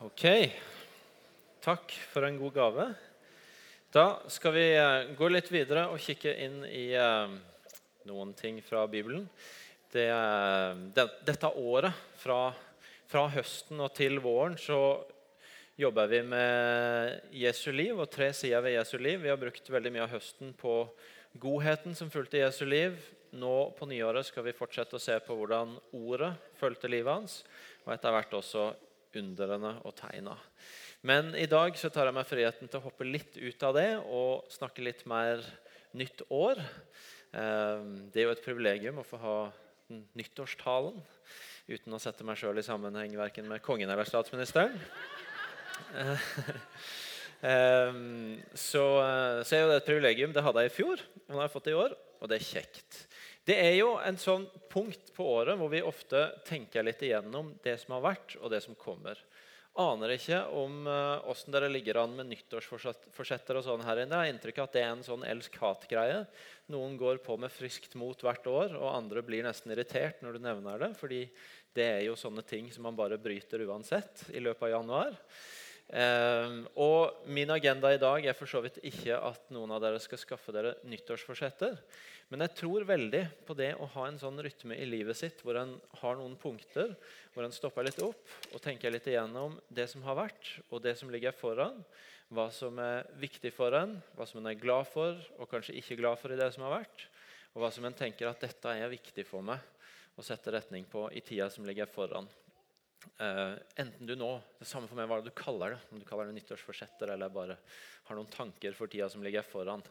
[0.00, 0.22] Ok.
[1.60, 2.84] Takk for en god gave.
[3.92, 7.34] Da skal vi eh, gå litt videre og kikke inn i eh,
[8.08, 9.26] noen ting fra Bibelen.
[9.92, 12.38] Det, eh, det, dette året, fra,
[13.12, 15.04] fra, høsten og til våren, så
[15.76, 19.20] jobber vi med Jesu liv og tre sider ved Jesu liv.
[19.20, 20.80] Vi har brukt veldig mye av høsten på
[21.36, 22.96] godheten som fulgte Jesu liv.
[23.36, 27.42] Nå på nyåret skal vi fortsette å se på hvordan ordet fulgte livet hans,
[27.84, 28.70] og etter hvert også
[29.18, 30.36] underne og tegna.
[31.06, 33.88] Men i dag så tar jeg meg friheten til å hoppe litt ut av det
[34.02, 35.42] og snakke litt mer
[35.96, 36.60] nytt år.
[37.32, 39.36] Ehm, det er jo et privilegium å få ha
[39.90, 41.00] nyttårstalen
[41.70, 44.76] uten å sette meg sjøl i sammenheng verken med kongen eller statsministeren.
[47.40, 48.82] Ehm, så,
[49.48, 50.32] så er jo det et privilegium.
[50.36, 52.44] Det hadde jeg i fjor, og det har jeg fått i år, og det er
[52.44, 52.98] kjekt.
[53.48, 57.78] Det er jo en sånn punkt på året hvor vi ofte tenker litt igjennom det
[57.80, 59.18] som har vært, og det som kommer.
[59.80, 60.82] Aner ikke om
[61.30, 64.18] åssen uh, dere ligger an med nyttårsforsetter og sånn her inne.
[64.18, 66.24] Jeg har inntrykk av at det er en sånn elsk-hat-greie.
[66.74, 70.44] Noen går på med friskt mot hvert år, og andre blir nesten irritert når du
[70.48, 70.90] nevner det.
[70.98, 71.22] fordi
[71.72, 75.18] det er jo sånne ting som man bare bryter uansett i løpet av januar.
[75.90, 79.98] Um, og Min agenda i dag er for så vidt ikke at noen av dere
[80.02, 81.80] skal skaffe dere nyttårsforsetter.
[82.30, 85.58] Men jeg tror veldig på det å ha en sånn rytme i livet sitt hvor
[85.58, 86.92] en har noen punkter,
[87.34, 90.94] hvor en stopper litt opp og tenker litt igjennom det som har vært, og det
[91.00, 91.82] som ligger foran.
[92.30, 95.98] Hva som er viktig for en, hva som en er glad for og kanskje ikke
[95.98, 97.08] glad for i det som har vært.
[97.56, 99.58] Og hva som en tenker at dette er viktig for meg
[100.14, 102.30] å sette retning på i tida som ligger foran.
[103.20, 104.28] Uh, enten du nå
[104.60, 105.80] Det samme for meg hva du kaller det.
[105.92, 107.56] Om du kaller det nyttårsforsetter eller bare
[108.08, 109.84] har noen tanker for tida som ligger foran.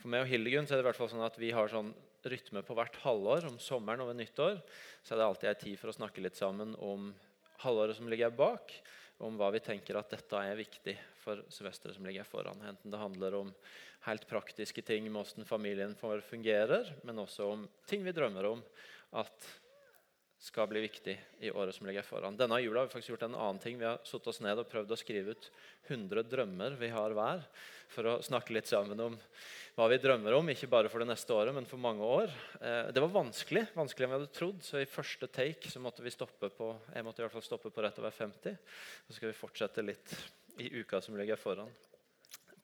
[0.00, 1.92] For meg og Hildegunn så er det i hvert fall sånn at vi har sånn
[2.28, 3.48] rytme på hvert halvår.
[3.50, 4.60] Om sommeren og ved nyttår
[5.02, 7.12] så er det alltid ei tid for å snakke litt sammen om
[7.64, 8.74] halvåret som ligger bak.
[9.22, 12.62] Om hva vi tenker at dette er viktig for semesteret som ligger foran.
[12.66, 13.54] Enten det handler om
[14.06, 18.62] helt praktiske ting med hvordan familien fungerer, men også om ting vi drømmer om
[19.18, 19.48] at
[20.38, 22.36] skal bli viktig i året som ligger foran.
[22.38, 23.78] Denne jula har vi faktisk gjort en annen ting.
[23.78, 25.48] Vi har satt oss ned og prøvd å skrive ut
[25.88, 27.42] 100 drømmer vi har hver,
[27.90, 29.16] for å snakke litt sammen om
[29.78, 32.30] hva vi drømmer om, ikke bare for det neste året, men for mange år.
[32.60, 36.06] Eh, det var vanskelig, vanskeligere enn vi hadde trodd, så i første take så måtte
[36.06, 38.58] vi stoppe på jeg måtte i hvert fall stoppe på rett over 50.
[39.08, 40.14] Så skal vi fortsette litt
[40.62, 41.70] i uka som ligger foran.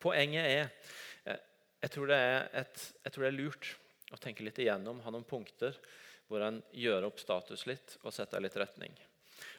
[0.03, 0.65] Poenget er
[1.27, 1.43] eh,
[1.85, 3.75] jeg tror det er, et, jeg tror det er lurt
[4.15, 5.75] å tenke litt igjennom, ha noen punkter
[6.29, 8.95] hvor en gjør opp status litt og setter litt retning.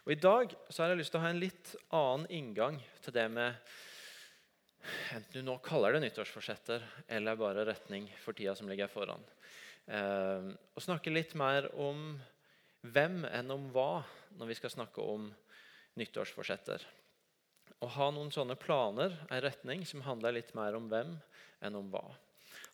[0.06, 3.16] Og I dag så har jeg lyst til å ha en litt annen inngang til
[3.16, 3.76] det med
[4.86, 6.84] Enten du nå kaller det nyttårsforsetter
[7.18, 9.24] eller bare retning for tida som ligger foran.
[9.90, 12.12] Eh, og snakke litt mer om
[12.94, 14.04] hvem enn om hva
[14.38, 15.32] når vi skal snakke om
[15.98, 16.86] nyttårsforsetter.
[17.82, 21.16] Å ha noen sånne planer, en retning som handler litt mer om hvem
[21.66, 22.06] enn om hva.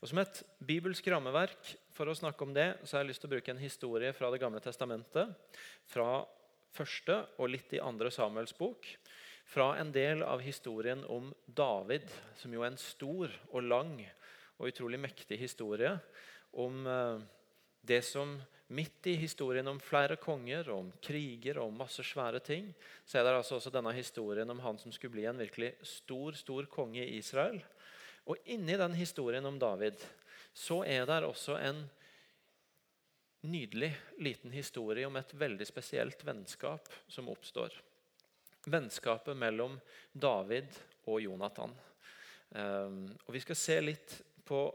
[0.02, 3.30] Og Som et bibelsk rammeverk for å snakke om det, så har jeg lyst til
[3.30, 5.30] å bruke en historie fra Det gamle testamentet.
[5.86, 6.24] Fra
[6.74, 8.88] første og litt i andre Samuels bok.
[9.46, 12.10] Fra en del av historien om David,
[12.40, 13.94] som jo er en stor og lang
[14.58, 15.94] og utrolig mektig historie.
[16.58, 17.22] Om eh,
[17.86, 18.40] det som
[18.74, 22.74] midt i historien om flere konger, om kriger og masse svære ting,
[23.06, 26.34] så er det altså også denne historien om han som skulle bli en virkelig stor,
[26.42, 27.62] stor konge i Israel
[28.30, 30.02] og inni den historien om David
[30.54, 31.86] så er det også en
[33.48, 33.90] nydelig
[34.22, 37.74] liten historie om et veldig spesielt vennskap som oppstår.
[38.70, 39.80] Vennskapet mellom
[40.14, 40.70] David
[41.10, 41.74] og Jonathan.
[42.52, 44.68] Um, og Vi skal se litt på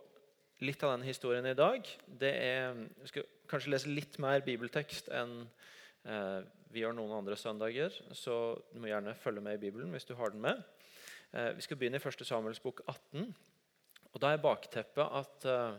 [0.64, 1.86] litt av den historien i dag.
[2.06, 5.42] Det er, vi skal kanskje lese litt mer bibeltekst enn
[6.08, 6.40] uh,
[6.72, 7.94] vi gjør noen andre søndager.
[8.16, 10.64] Så du må gjerne følge med i Bibelen hvis du har den med.
[11.32, 12.26] Eh, vi skal begynne i 1.
[12.26, 13.30] Samuels bok 18.
[14.12, 15.74] Og Da er bakteppet at uh,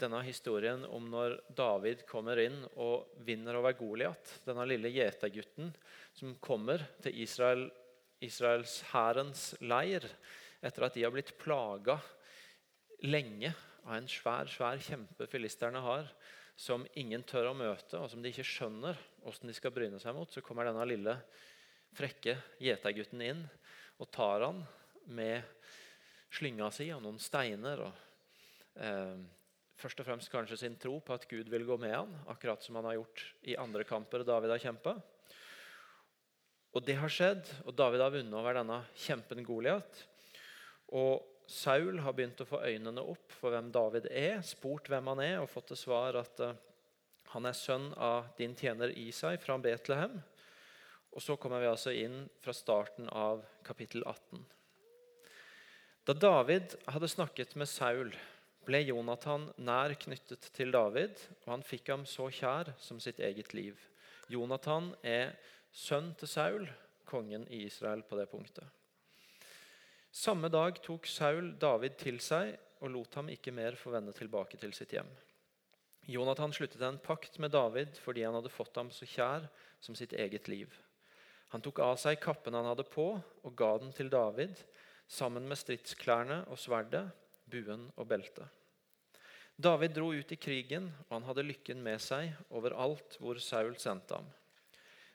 [0.00, 5.70] denne historien om når David kommer inn og vinner over Goliat, denne lille gjetergutten
[6.16, 7.68] som kommer til Israel,
[8.24, 10.08] Israels hærens leir
[10.64, 12.00] etter at de har blitt plaga
[13.06, 13.52] lenge
[13.84, 16.08] av en svær svær kjempe filisterne har,
[16.58, 20.16] som ingen tør å møte, og som de ikke skjønner hvordan de skal bryne seg
[20.16, 21.14] mot, så kommer denne lille,
[21.94, 23.46] frekke gjetergutten inn
[23.96, 24.60] og tar han
[25.06, 25.42] med
[26.36, 27.86] slynga si og noen steiner.
[27.86, 29.16] og eh,
[29.76, 32.78] Først og fremst kanskje sin tro på at Gud vil gå med han, akkurat som
[32.78, 34.96] han har gjort i andre kamper David har kjempa.
[36.76, 40.00] Og det har skjedd, og David har vunnet over denne kjempen Goliat.
[40.96, 45.22] Og Saul har begynt å få øynene opp for hvem David er, spurt hvem han
[45.24, 46.56] er, og fått til svar at eh,
[47.32, 50.18] han er sønn av din tjener Isai fra Betlehem.
[51.16, 54.42] Og så kommer vi altså inn fra starten av kapittel 18.
[56.06, 58.12] Da David hadde snakket med Saul,
[58.68, 61.16] ble Jonathan nær knyttet til David,
[61.46, 63.80] og han fikk ham så kjær som sitt eget liv.
[64.28, 65.32] Jonathan er
[65.72, 66.68] sønn til Saul,
[67.08, 68.66] kongen i Israel på det punktet.
[70.12, 74.60] Samme dag tok Saul David til seg og lot ham ikke mer få vende tilbake
[74.60, 75.08] til sitt hjem.
[76.06, 79.48] Jonathan sluttet en pakt med David fordi han hadde fått ham så kjær
[79.80, 80.70] som sitt eget liv.
[81.54, 84.58] Han tok av seg kappen han hadde på, og ga den til David,
[85.06, 87.06] sammen med stridsklærne og sverdet,
[87.46, 88.50] buen og beltet.
[89.56, 94.18] David dro ut i krigen, og han hadde lykken med seg overalt hvor Saul sendte
[94.18, 94.26] ham.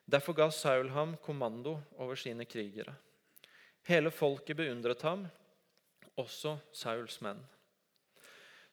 [0.09, 2.95] Derfor ga Saul ham kommando over sine krigere.
[3.85, 5.27] Hele folket beundret ham,
[6.17, 7.39] også Sauls menn.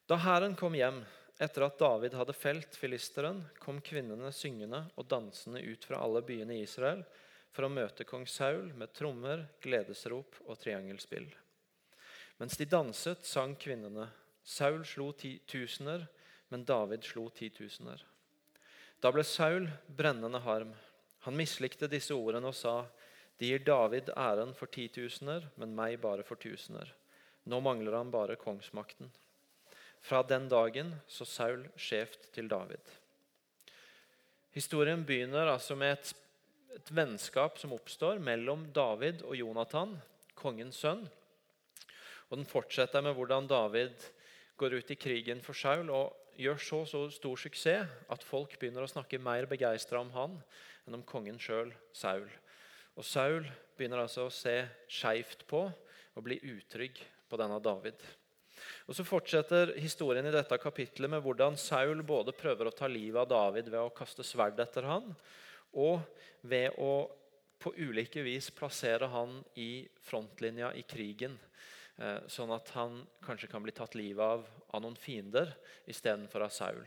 [0.09, 1.03] Da hæren kom hjem
[1.39, 6.57] etter at David hadde felt filisteren, kom kvinnene syngende og dansende ut fra alle byene
[6.57, 7.05] i Israel
[7.59, 11.25] for å møte kong Saul med trommer, gledesrop og triangelspill.
[12.39, 14.05] Mens de danset, sang kvinnene.
[14.47, 16.05] Saul slo tusener,
[16.55, 18.05] men David slo titusener.
[19.03, 20.71] Da ble Saul brennende harm.
[21.27, 22.77] Han mislikte disse ordene og sa,
[23.43, 26.95] De gir David æren for titusener, men meg bare for tusener.
[27.43, 29.11] Nå mangler han bare kongsmakten.
[29.99, 32.87] Fra den dagen så Saul skjevt til David.
[34.55, 36.15] Historien begynner altså med et
[36.77, 39.97] et vennskap som oppstår mellom David og Jonathan,
[40.39, 41.07] kongens sønn.
[42.29, 43.97] Og Den fortsetter med hvordan David
[44.61, 48.85] går ut i krigen for Saul og gjør så, så stor suksess at folk begynner
[48.85, 50.37] å snakke mer begeistra om han
[50.87, 52.29] enn om kongen sjøl, Saul.
[52.99, 53.47] Og Saul
[53.79, 54.61] begynner altså å se
[54.91, 56.99] skeivt på og bli utrygg
[57.29, 57.99] på denne David.
[58.89, 63.21] Og Så fortsetter historien i dette kapitlet med hvordan Saul både prøver å ta livet
[63.23, 65.13] av David ved å kaste sverd etter han,
[65.73, 66.01] og
[66.49, 67.09] ved å
[67.59, 71.35] på ulike vis plassere han i frontlinja i krigen.
[71.99, 75.55] Eh, sånn at han kanskje kan bli tatt livet av av noen fiender
[75.89, 76.85] istedenfor av Saul.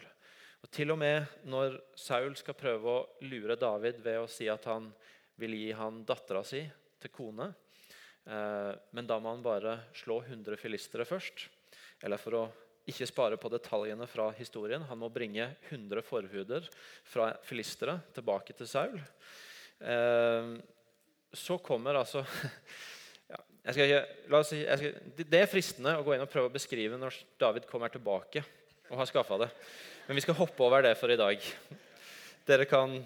[0.62, 4.68] Og Til og med når Saul skal prøve å lure David ved å si at
[4.70, 4.92] han
[5.42, 6.62] vil gi han dattera si
[7.02, 7.48] til kone,
[8.26, 11.48] eh, men da må han bare slå 100 filistere først.
[12.04, 12.44] Eller for å
[12.90, 14.84] ikke spare på detaljene fra historien.
[14.90, 16.66] Han må bringe 100 forhuder
[17.08, 18.98] fra filistere tilbake til Saul.
[19.82, 20.56] Eh,
[21.34, 22.24] så kommer altså
[23.32, 23.40] ja,
[23.72, 24.02] ikke,
[24.50, 27.94] si, skal, Det er fristende å gå inn og prøve å beskrive når David kommer
[27.94, 28.44] tilbake
[28.92, 29.50] og har skaffa det.
[30.08, 31.44] Men vi skal hoppe over det for i dag.
[32.50, 32.98] Dere kan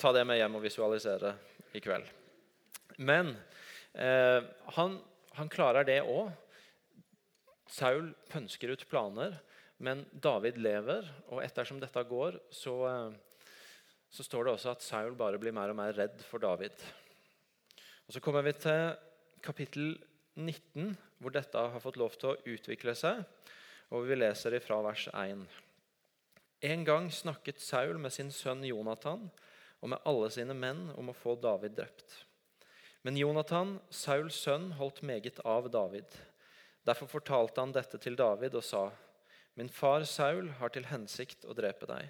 [0.00, 1.34] ta det med hjem og visualisere
[1.76, 2.08] i kveld.
[2.98, 3.34] Men
[3.94, 4.40] eh,
[4.76, 4.96] han,
[5.38, 6.32] han klarer det òg.
[7.70, 9.38] Saul pønsker ut planer,
[9.78, 11.08] men David lever.
[11.32, 13.14] Og ettersom dette går, så, eh,
[14.10, 16.72] så, står det også at Saul bare blir mer og mer redd for David.
[18.06, 18.96] Og Så kommer vi til
[19.42, 19.96] kapittel
[20.36, 23.24] 19, hvor dette har fått lov til å utvikle seg.
[23.90, 25.46] Og Vi leser ifra vers 1.
[26.62, 29.30] En gang snakket Saul med sin sønn Jonathan
[29.82, 32.24] og med alle sine menn om å få David drept.
[33.04, 36.08] Men Jonathan, Sauls sønn, holdt meget av David.
[36.84, 38.84] Derfor fortalte han dette til David og sa,
[39.54, 42.08] Min far Saul har til hensikt å drepe deg.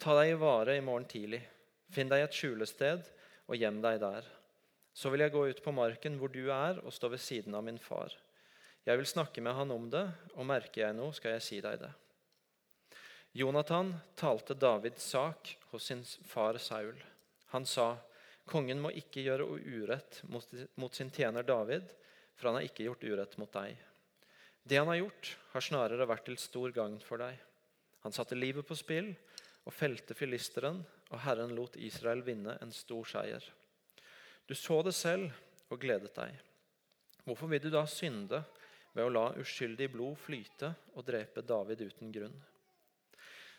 [0.00, 1.42] Ta deg i vare i morgen tidlig.
[1.90, 3.08] Finn deg et skjulested
[3.50, 4.28] og gjem deg der.
[4.94, 7.66] Så vil jeg gå ut på marken hvor du er, og stå ved siden av
[7.66, 8.14] min far.
[8.86, 11.82] Jeg vil snakke med han om det, og merker jeg noe, skal jeg si deg
[11.82, 11.90] det.
[13.36, 16.96] Jonathan talte Davids sak hos sin far Saul.
[17.52, 17.92] Han sa,
[18.50, 21.92] Kongen må ikke gjøre urett mot sin tjener David,
[22.34, 23.76] for han har ikke gjort urett mot deg.
[24.62, 27.38] Det han har gjort, har snarere vært til stor gagn for deg.
[28.04, 29.10] Han satte livet på spill
[29.66, 33.42] og felte filisteren, og Herren lot Israel vinne en stor seier.
[34.46, 35.32] Du så det selv
[35.70, 36.36] og gledet deg.
[37.26, 38.42] Hvorfor vil du da synde
[38.94, 42.38] ved å la uskyldig blod flyte og drepe David uten grunn?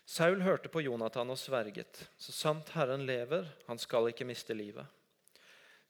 [0.05, 2.01] Saul hørte på Jonathan og sverget.
[2.17, 4.83] Så sant Herren lever, han skal ikke miste livet.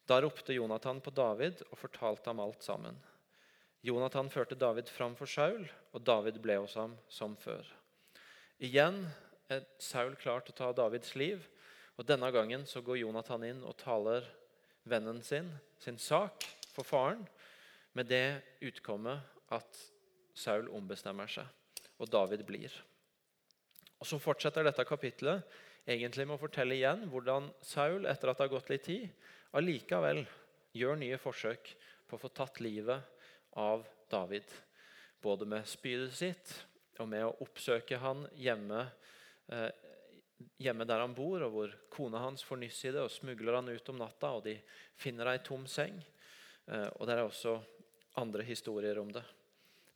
[0.05, 2.97] Da ropte Jonathan på David og fortalte ham alt sammen.
[3.81, 7.65] Jonathan førte David fram for Saul, og David ble hos ham som før.
[8.61, 9.01] Igjen
[9.49, 11.41] er Saul klar til å ta Davids liv,
[11.97, 14.27] og denne gangen så går Jonathan inn og taler
[14.89, 15.49] vennen sin
[15.81, 16.45] sin sak
[16.75, 17.25] for faren,
[17.93, 19.79] med det utkommet at
[20.37, 21.47] Saul ombestemmer seg,
[21.97, 22.71] og David blir.
[23.99, 25.43] Og Så fortsetter dette kapitlet
[25.85, 29.09] egentlig med å fortelle igjen hvordan Saul, etter at det har gått litt tid,
[29.57, 30.23] allikevel
[30.77, 31.73] gjør nye forsøk
[32.07, 33.01] på å få tatt livet
[33.59, 34.47] av David.
[35.21, 36.53] Både med spydet sitt
[36.99, 38.85] og med å oppsøke han hjemme
[39.51, 39.69] eh,
[40.57, 43.69] hjemme der han bor, og hvor kona hans får nyss i det og smugler han
[43.69, 44.57] ut om natta, og de
[44.99, 46.01] finner ei tom seng.
[46.67, 47.57] Eh, og det er også
[48.21, 49.23] andre historier om det.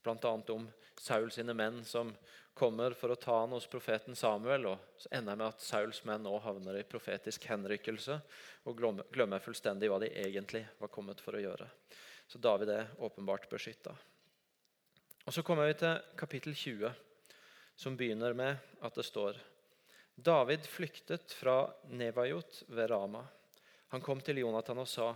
[0.06, 0.32] Bl.a.
[0.54, 0.68] om
[1.02, 2.12] Saul sine menn som
[2.56, 4.68] kommer for å ta han hos profeten Samuel.
[4.70, 8.20] og Så ender med at Sauls menn nå havner i profetisk henrykkelse
[8.70, 11.68] og glemmer fullstendig hva de egentlig var kommet for å gjøre.
[12.26, 13.94] Så David er åpenbart beskytta.
[15.26, 16.90] Og Så kommer vi til kapittel 20,
[17.76, 19.38] som begynner med at det står
[20.16, 23.24] David flyktet fra Nevajot ved Rama.
[23.88, 25.14] Han kom til Jonathan og sa,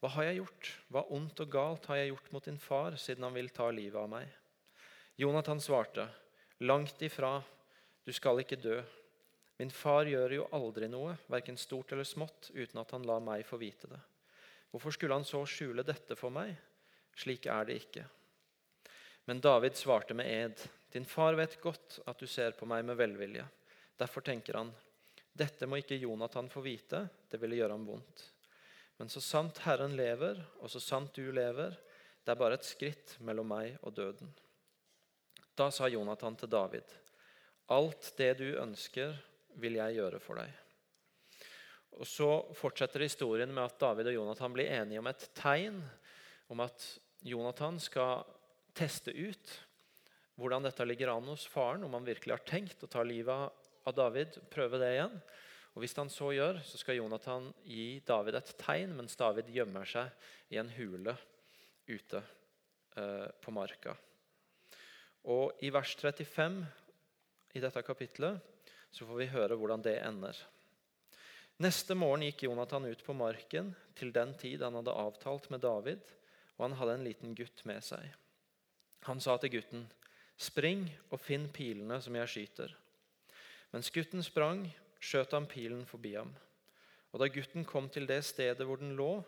[0.00, 0.70] 'Hva har jeg gjort?
[0.90, 4.00] Hva ondt og galt har jeg gjort mot din far, siden han vil ta livet
[4.00, 4.28] av meg?'
[5.16, 6.08] Jonathan svarte,
[6.60, 7.42] 'Langt ifra,
[8.04, 8.82] du skal ikke dø.'
[9.58, 13.44] Min far gjør jo aldri noe, verken stort eller smått, uten at han lar meg
[13.46, 14.00] få vite det.
[14.72, 16.54] Hvorfor skulle han så skjule dette for meg?
[17.14, 18.06] Slik er det ikke.
[19.28, 20.62] Men David svarte med ed,
[20.92, 23.44] din far vet godt at du ser på meg med velvilje.
[24.00, 24.72] Derfor tenker han,
[25.32, 28.24] dette må ikke Jonathan få vite, det ville gjøre ham vondt.
[28.98, 31.76] Men så sant Herren lever, og så sant du lever,
[32.24, 34.32] det er bare et skritt mellom meg og døden.
[35.58, 36.92] Da sa Jonathan til David,
[37.72, 39.16] alt det du ønsker,
[39.60, 40.52] vil jeg gjøre for deg.
[42.00, 45.82] Og Så fortsetter historien med at David og Jonathan blir enige om et tegn
[46.52, 46.86] om at
[47.24, 48.24] Jonathan skal
[48.76, 49.52] teste ut
[50.40, 53.52] hvordan dette ligger an hos faren, om han virkelig har tenkt å ta livet
[53.86, 55.18] av David, prøve det igjen.
[55.72, 59.88] Og Hvis han så gjør, så skal Jonathan gi David et tegn, mens David gjemmer
[59.88, 60.08] seg
[60.52, 61.14] i en hule
[61.88, 63.94] ute eh, på marka.
[65.32, 66.58] Og I vers 35
[67.56, 68.40] i dette kapitlet
[68.92, 70.36] så får vi høre hvordan det ender.
[71.60, 76.00] Neste morgen gikk Jonathan ut på marken til den tid han hadde avtalt med David,
[76.56, 78.06] og han hadde en liten gutt med seg.
[79.04, 79.84] Han sa til gutten,
[80.38, 82.74] 'Spring og finn pilene som jeg skyter.'
[83.72, 84.66] Mens gutten sprang,
[85.00, 86.32] skjøt han pilen forbi ham.
[87.12, 89.22] Og da gutten kom til det stedet hvor den lå,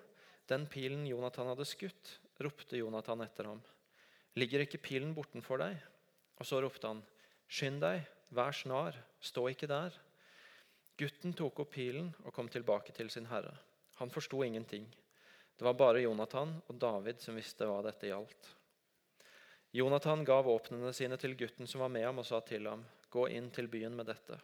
[0.48, 3.62] den pilen Jonathan hadde skutt, ropte Jonathan etter ham.
[4.36, 5.76] Ligger ikke pilen bortenfor deg?
[6.40, 7.02] Og så ropte han,
[7.48, 8.04] Skynd deg,
[8.34, 9.94] vær snar, stå ikke der.
[10.96, 13.54] Gutten tok opp pilen og kom tilbake til sin herre.
[13.98, 14.86] Han forsto ingenting.
[15.56, 18.50] Det var bare Jonathan og David som visste hva dette gjaldt.
[19.74, 23.28] Jonathan ga våpnene sine til gutten som var med ham, og sa til ham, Gå
[23.30, 24.38] inn til byen med dette.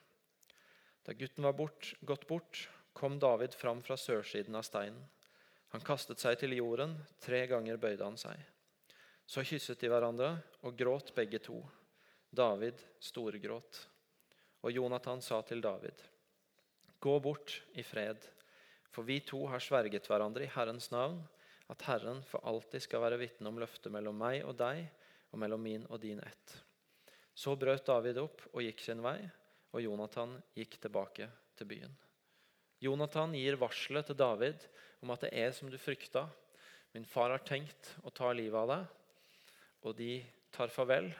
[1.06, 5.00] Da gutten var bort, gått bort, kom David fram fra sørsiden av steinen.
[5.70, 8.38] Han kastet seg til jorden, tre ganger bøyde han seg.
[9.26, 10.32] Så kysset de hverandre
[10.66, 11.60] og gråt begge to.
[12.30, 13.84] David storgråt.
[14.66, 15.94] Og Jonathan sa til David,
[17.00, 18.20] Gå bort i fred,
[18.92, 21.22] for vi to har sverget hverandre i Herrens navn,
[21.72, 24.82] at Herren for alltid skal være vitne om løftet mellom meg og deg,
[25.30, 26.56] og mellom min og din ett.
[27.32, 29.16] Så brøt David opp og gikk sin vei,
[29.72, 31.94] og Jonathan gikk tilbake til byen.
[32.84, 34.68] Jonathan gir varselet til David
[35.00, 36.26] om at det er som du frykta.
[36.92, 38.86] Min far har tenkt å ta livet av deg.
[39.88, 40.14] Og de
[40.52, 41.10] tar farvel,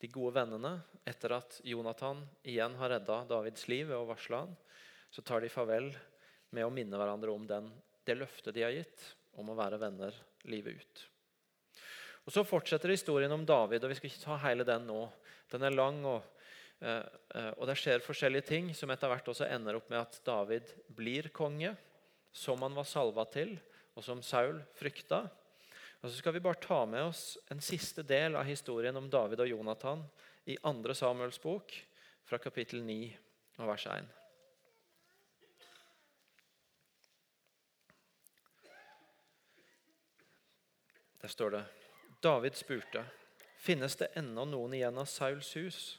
[0.00, 0.76] de gode vennene.
[1.04, 4.52] Etter at Jonathan igjen har redda Davids liv ved å varsle han,
[5.12, 5.90] så tar de farvel
[6.52, 7.68] med å minne hverandre om den,
[8.04, 9.04] det løftet de har gitt
[9.36, 10.16] om å være venner
[10.48, 11.02] livet ut.
[12.22, 15.00] Og Så fortsetter historien om David, og vi skal ikke ta hele den nå.
[15.50, 16.22] Den er lang, og,
[16.80, 17.02] eh,
[17.34, 20.70] eh, og det skjer forskjellige ting som etter hvert også ender opp med at David
[20.88, 21.74] blir konge,
[22.32, 23.58] som han var salva til,
[23.96, 25.28] og som Saul frykta.
[26.02, 29.40] Og Så skal vi bare ta med oss en siste del av historien om David
[29.40, 30.02] og Jonathan
[30.46, 30.94] i 2.
[30.94, 31.70] Samuels bok,
[32.24, 33.16] fra kapittel 9
[33.58, 34.21] og vers 1.
[41.32, 41.64] står det
[42.20, 43.04] David spurte,
[43.58, 45.98] 'Finnes det ennå noen igjen av Sauls hus?'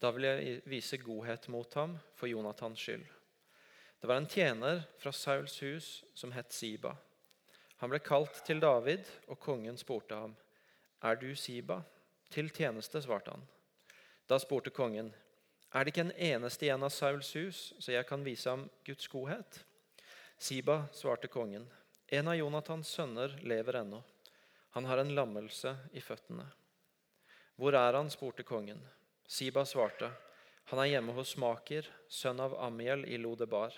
[0.00, 3.06] Da vil jeg vise godhet mot ham for Jonathans skyld.
[4.00, 6.96] Det var en tjener fra Sauls hus som het Siba.
[7.76, 10.36] Han ble kalt til David, og kongen spurte ham,
[11.02, 11.84] 'Er du Siba?'
[12.30, 13.48] 'Til tjeneste', svarte han.
[14.28, 15.14] Da spurte kongen,
[15.72, 19.08] 'Er det ikke en eneste igjen av Sauls hus, så jeg kan vise ham Guds
[19.08, 19.64] godhet?'
[20.38, 21.70] Siba svarte kongen,
[22.08, 24.13] 'En av Jonathans sønner lever ennå.'
[24.74, 26.48] Han har en lammelse i føttene.
[27.54, 28.08] Hvor er han?
[28.10, 28.80] spurte kongen.
[29.26, 30.08] Siba svarte.
[30.72, 33.76] Han er hjemme hos Maker, sønn av Amiel i Lodebar.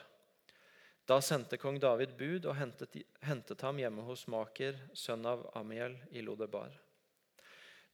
[1.05, 5.99] Da sendte kong David bud og hentet, hentet ham hjemme hos Maker, sønn av Amiel
[6.17, 6.73] i Lodebar.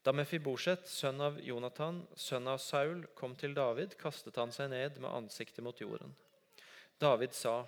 [0.07, 5.03] Da Mefiboset, sønn av Jonathan, sønn av Saul, kom til David, kastet han seg ned
[5.03, 6.15] med ansiktet mot jorden.
[7.03, 7.65] David sa,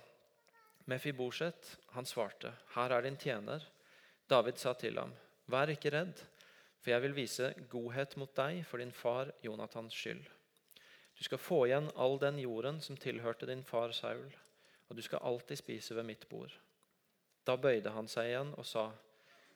[0.87, 3.67] Mefiboset, han svarte, her er din tjener.
[4.31, 5.11] David sa til ham,
[5.51, 6.21] Vær ikke redd,
[6.81, 10.25] for jeg vil vise godhet mot deg for din far Jonathans skyld.
[11.15, 14.33] Du skal få igjen all den jorden som tilhørte din far Saul,
[14.89, 16.53] og du skal alltid spise ved mitt bord.
[17.47, 18.89] Da bøyde han seg igjen og sa,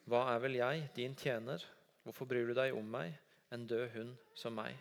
[0.09, 1.65] Hva er vel jeg, din tjener?
[2.05, 3.17] Hvorfor bryr du deg om meg,
[3.53, 4.77] en død hund som meg?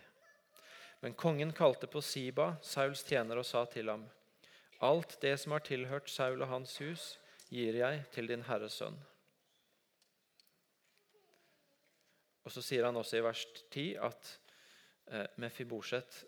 [1.00, 4.06] Men kongen kalte på Siba, Sauls tjener, og sa til ham,
[4.80, 7.18] Alt det som har tilhørt Saul og hans hus,
[7.50, 8.98] gir jeg til din herres sønn.
[12.48, 14.28] Og Så sier han også i vers 10 at
[15.12, 16.22] eh, Mefiboset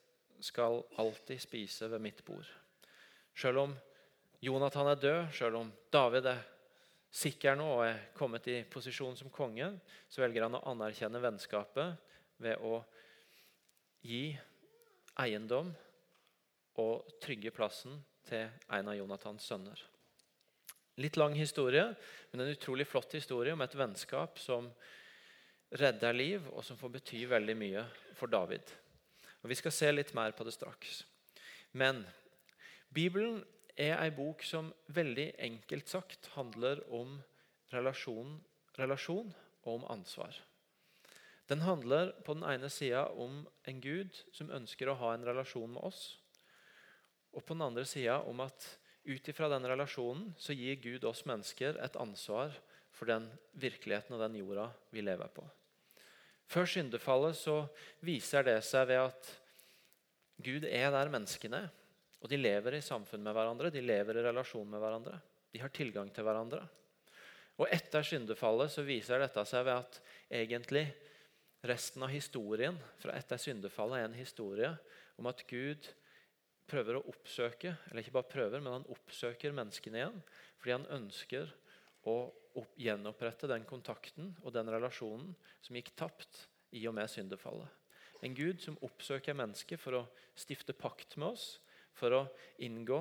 [0.45, 2.45] skal alltid spise ved mitt bord.
[3.33, 3.73] Selv om
[4.45, 6.43] Jonathan er død, selv om David er
[7.09, 9.73] sikker nå og er kommet i posisjon som konge,
[10.13, 11.97] så velger han å anerkjenne vennskapet
[12.45, 12.83] ved å
[14.05, 14.37] gi
[15.25, 15.73] eiendom
[16.85, 17.97] og trygge plassen
[18.29, 19.89] til en av Jonathans sønner.
[21.01, 21.89] Litt lang historie,
[22.31, 24.69] men en utrolig flott historie om et vennskap som
[25.71, 27.85] redder liv, og som får bety veldig mye
[28.19, 28.65] for David.
[29.43, 31.05] Og Vi skal se litt mer på det straks.
[31.73, 32.05] Men
[32.91, 33.45] Bibelen
[33.79, 37.21] er ei bok som veldig enkelt sagt handler om
[37.73, 38.41] relasjon,
[38.77, 39.31] relasjon
[39.63, 40.35] og om ansvar.
[41.51, 45.73] Den handler på den ene sida om en Gud som ønsker å ha en relasjon
[45.73, 46.19] med oss.
[47.35, 48.67] Og på den andre sida om at
[49.07, 52.55] ut ifra den relasjonen så gir Gud oss mennesker et ansvar
[52.95, 55.47] for den virkeligheten og den jorda vi lever på.
[56.51, 57.61] Før syndefallet så
[58.03, 59.29] viser det seg ved at
[60.43, 61.69] Gud er der menneskene er.
[62.21, 65.17] Og de lever i samfunn med hverandre, de lever i relasjon med hverandre.
[65.55, 66.61] De har tilgang til hverandre.
[67.61, 70.01] Og etter syndefallet så viser dette seg ved at
[70.41, 70.85] egentlig
[71.67, 74.71] resten av historien fra etter syndefallet er en historie
[75.21, 75.89] om at Gud
[76.71, 80.21] prøver å oppsøke eller ikke bare prøver, men han oppsøker menneskene igjen
[80.61, 81.53] fordi han ønsker
[82.09, 82.17] å
[82.59, 87.69] opp, gjenopprette den kontakten og den relasjonen som gikk tapt i og med syndefallet.
[88.21, 90.07] En Gud som oppsøker mennesket for å
[90.39, 91.61] stifte pakt med oss,
[91.97, 92.25] for å
[92.63, 93.01] inngå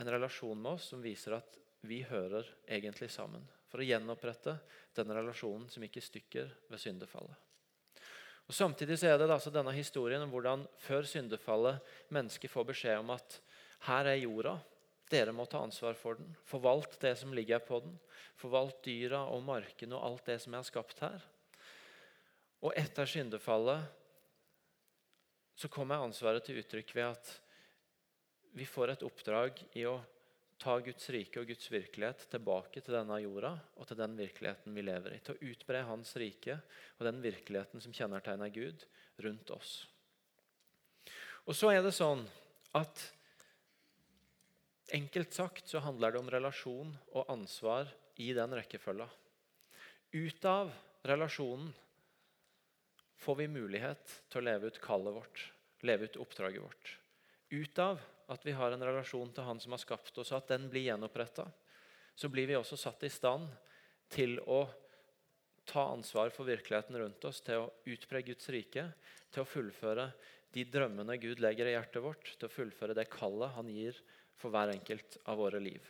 [0.00, 3.44] en relasjon med oss som viser at vi hører egentlig sammen.
[3.68, 4.56] For å gjenopprette
[4.96, 7.36] den relasjonen som gikk i stykker ved syndefallet.
[8.44, 13.00] Og Samtidig så er det altså denne historien om hvordan før syndefallet mennesket får beskjed
[13.00, 13.38] om at
[13.88, 14.58] her er jorda,
[15.14, 16.34] dere må ta ansvar for den.
[16.48, 17.94] Forvalt det som ligger på den.
[18.40, 21.22] Forvalt dyra og marken og alt det som er skapt her.
[22.64, 23.84] Og etter syndefallet
[25.54, 27.30] så kommer ansvaret til uttrykk ved at
[28.54, 29.98] vi får et oppdrag i å
[30.58, 34.84] ta Guds rike og Guds virkelighet tilbake til denne jorda og til den virkeligheten vi
[34.86, 35.20] lever i.
[35.22, 36.58] Til å utbre Hans rike
[36.98, 38.86] og den virkeligheten som kjennetegner Gud,
[39.22, 39.84] rundt oss.
[41.46, 42.24] Og så er det sånn
[42.74, 43.02] at
[44.92, 47.88] Enkelt sagt så handler det om relasjon og ansvar
[48.20, 49.06] i den rekkefølga.
[50.12, 50.72] Ut av
[51.08, 51.72] relasjonen
[53.24, 55.46] får vi mulighet til å leve ut kallet vårt,
[55.88, 56.92] leve ut oppdraget vårt.
[57.50, 60.52] Ut av at vi har en relasjon til Han som har skapt oss, og at
[60.54, 61.46] den blir gjenoppretta,
[62.14, 63.48] så blir vi også satt i stand
[64.12, 64.64] til å
[65.64, 68.86] ta ansvar for virkeligheten rundt oss, til å utbre Guds rike,
[69.32, 70.10] til å fullføre
[70.54, 73.98] de drømmene Gud legger i hjertet vårt, til å fullføre det kallet Han gir
[74.40, 75.82] for hver enkelt av våre liv.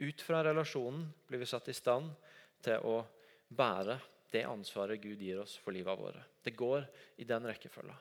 [0.00, 2.12] Ut fra relasjonen blir vi satt i stand
[2.64, 3.00] til å
[3.48, 3.98] bære
[4.30, 6.22] det ansvaret Gud gir oss for livet våre.
[6.42, 6.86] Det går
[7.20, 7.96] i den rekkefølga.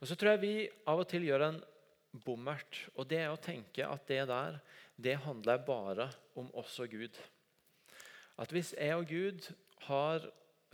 [0.00, 0.54] Og Så tror jeg vi
[0.88, 1.60] av og til gjør en
[2.24, 2.88] bommert.
[2.96, 4.60] og Det er å tenke at det der
[4.96, 7.16] det handler bare om oss og Gud.
[8.40, 9.48] At hvis jeg og Gud
[9.86, 10.24] har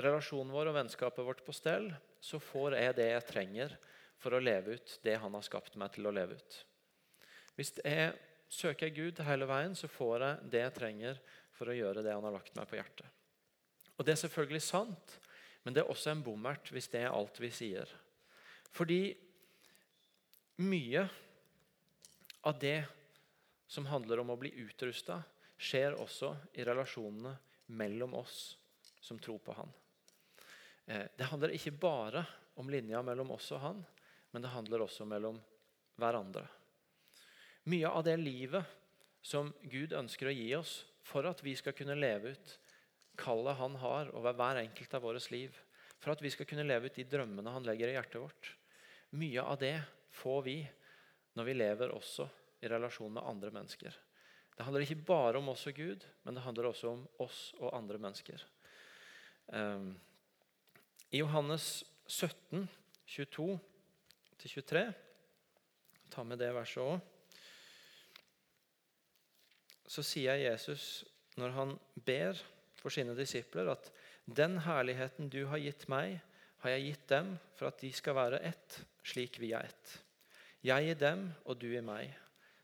[0.03, 1.91] relasjonen vår og vennskapet vårt på stell,
[2.23, 3.75] så får jeg det jeg trenger
[4.23, 6.59] for å leve ut det han har skapt meg til å leve ut.
[7.59, 8.13] Hvis jeg
[8.53, 11.21] søker Gud hele veien, så får jeg det jeg trenger
[11.57, 13.09] for å gjøre det han har lagt meg på hjertet.
[13.99, 15.19] Og Det er selvfølgelig sant,
[15.63, 17.91] men det er også en bommert hvis det er alt vi sier.
[18.73, 19.13] Fordi
[20.65, 21.05] mye
[22.49, 22.81] av det
[23.71, 25.21] som handler om å bli utrusta,
[25.63, 27.37] skjer også i relasjonene
[27.79, 28.57] mellom oss
[29.01, 29.71] som tror på Han.
[30.87, 32.25] Eh, det handler ikke bare
[32.59, 33.85] om linja mellom oss og Han,
[34.33, 35.39] men det handler også mellom
[36.01, 36.45] hverandre.
[37.65, 38.65] Mye av det livet
[39.23, 42.57] som Gud ønsker å gi oss for at vi skal kunne leve ut
[43.19, 45.55] kallet han har over hver enkelt av vårt liv,
[46.03, 48.49] for at vi skal kunne leve ut de drømmene han legger i hjertet vårt.
[49.15, 49.77] Mye av det
[50.17, 50.57] får vi
[51.39, 52.27] når vi lever også
[52.63, 53.95] i relasjon med andre mennesker.
[54.57, 57.71] Det handler ikke bare om oss og Gud, men det handler også om oss og
[57.77, 58.43] andre mennesker.
[59.53, 59.95] Um,
[61.11, 62.67] I Johannes 17,
[63.09, 64.85] 22-23
[66.13, 67.12] Ta med det verset òg
[69.93, 71.05] så sier Jesus
[71.37, 71.73] når han
[72.07, 72.39] ber
[72.81, 73.91] for sine disipler, at
[74.25, 76.21] den herligheten du har gitt meg,
[76.63, 79.97] har jeg gitt dem for at de skal være ett, slik vi er ett.
[80.63, 82.13] Jeg i dem og du i meg,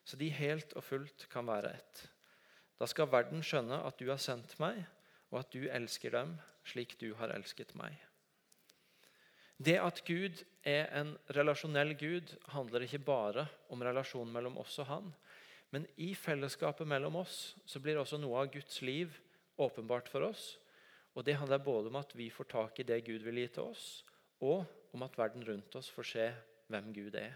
[0.06, 2.04] så de helt og fullt kan være ett.
[2.78, 4.84] Da skal verden skjønne at du har sendt meg,
[5.32, 6.36] og at du elsker dem
[6.68, 7.96] slik du har elsket meg.
[9.58, 14.86] Det at Gud er en relasjonell Gud, handler ikke bare om relasjonen mellom oss og
[14.92, 15.08] han.
[15.74, 19.18] Men i fellesskapet mellom oss så blir også noe av Guds liv
[19.60, 20.56] åpenbart for oss.
[21.14, 23.72] Og Det handler både om at vi får tak i det Gud vil gi til
[23.72, 24.04] oss,
[24.40, 26.26] og om at verden rundt oss får se
[26.70, 27.34] hvem Gud er.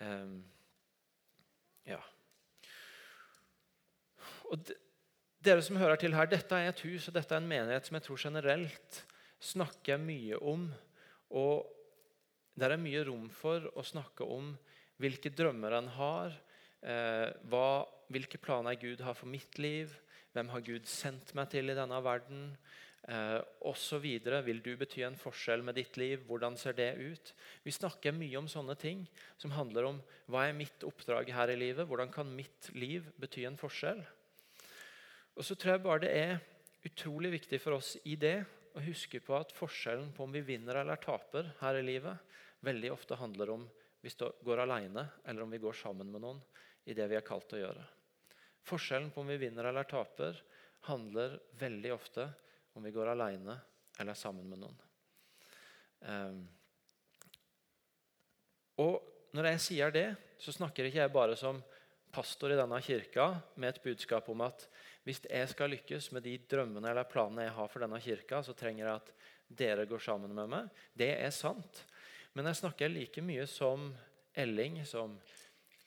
[0.00, 0.40] Um,
[1.86, 2.00] ja.
[4.50, 4.76] Og de,
[5.46, 7.98] dere som hører til her, Dette er et hus og dette er en menighet som
[7.98, 9.02] jeg tror generelt
[9.42, 10.66] snakker mye om.
[11.30, 11.66] Og
[12.56, 14.54] der er mye rom for å snakke om
[15.02, 16.36] hvilke drømmer en har,
[16.82, 17.68] hva,
[18.12, 19.90] hvilke planer Gud har for mitt liv,
[20.36, 22.50] hvem har Gud sendt meg til i denne verden,
[23.08, 24.04] eh, osv.
[24.46, 26.24] Vil du bety en forskjell med ditt liv?
[26.28, 27.32] Hvordan ser det ut?
[27.64, 29.06] Vi snakker mye om sånne ting
[29.38, 31.86] som handler om hva er mitt oppdrag her i livet?
[31.88, 34.04] Hvordan kan mitt liv bety en forskjell?
[35.36, 36.38] Og så tror jeg bare det er
[36.86, 38.38] utrolig viktig for oss i det
[38.76, 42.16] å huske på at forskjellen på om vi vinner eller taper her i livet,
[42.64, 43.66] veldig ofte handler om
[44.06, 44.14] vi
[44.46, 46.40] går alene eller om vi går sammen med noen
[46.86, 47.84] i det vi er kalt å gjøre.
[48.66, 50.38] Forskjellen på om vi vinner eller taper,
[50.86, 52.28] handler veldig ofte
[52.78, 53.56] om vi går alene
[53.98, 54.78] eller sammen med noen.
[56.06, 56.42] Um,
[58.82, 59.00] og
[59.34, 61.62] når jeg sier det, så snakker ikke jeg bare som
[62.12, 64.66] pastor i denne kirka med et budskap om at
[65.06, 68.54] hvis jeg skal lykkes med de drømmene eller planene jeg har for denne kirka, så
[68.56, 69.12] trenger jeg at
[69.46, 70.70] dere går sammen med meg.
[70.96, 71.84] Det er sant.
[72.36, 73.88] Men jeg snakker like mye som
[74.36, 75.14] Elling, som